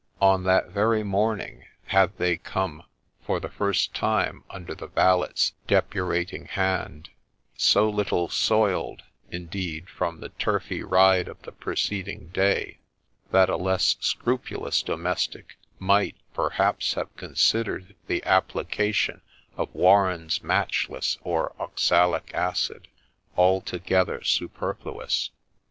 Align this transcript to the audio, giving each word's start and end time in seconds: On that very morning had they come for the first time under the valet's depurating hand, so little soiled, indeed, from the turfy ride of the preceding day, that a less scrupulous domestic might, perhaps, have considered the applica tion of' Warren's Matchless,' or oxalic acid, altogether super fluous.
On 0.19 0.45
that 0.45 0.69
very 0.69 1.03
morning 1.03 1.63
had 1.85 2.17
they 2.17 2.35
come 2.37 2.81
for 3.21 3.39
the 3.39 3.49
first 3.51 3.93
time 3.93 4.43
under 4.49 4.73
the 4.73 4.87
valet's 4.87 5.53
depurating 5.67 6.47
hand, 6.47 7.11
so 7.55 7.87
little 7.87 8.27
soiled, 8.27 9.03
indeed, 9.29 9.87
from 9.91 10.19
the 10.19 10.29
turfy 10.29 10.81
ride 10.81 11.27
of 11.27 11.39
the 11.43 11.51
preceding 11.51 12.29
day, 12.29 12.79
that 13.29 13.47
a 13.47 13.57
less 13.57 13.95
scrupulous 13.99 14.81
domestic 14.81 15.59
might, 15.77 16.15
perhaps, 16.33 16.95
have 16.95 17.15
considered 17.15 17.95
the 18.07 18.21
applica 18.21 18.91
tion 18.95 19.21
of' 19.55 19.71
Warren's 19.75 20.41
Matchless,' 20.41 21.19
or 21.21 21.53
oxalic 21.59 22.33
acid, 22.33 22.87
altogether 23.37 24.23
super 24.23 24.73
fluous. 24.73 25.29